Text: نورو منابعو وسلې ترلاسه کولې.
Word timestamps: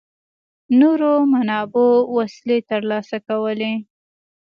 نورو 0.79 1.11
منابعو 1.33 1.89
وسلې 2.17 2.57
ترلاسه 2.69 3.17
کولې. 3.27 3.73